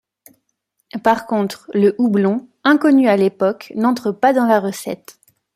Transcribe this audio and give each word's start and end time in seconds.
Par 1.03 1.27
contre, 1.27 1.69
le 1.75 1.93
houblon, 1.99 2.47
inconnu 2.63 3.07
à 3.07 3.15
l'époque, 3.15 3.71
n'entre 3.75 4.11
pas 4.11 4.33
dans 4.33 4.47
la 4.47 4.59
recette. 4.59 5.19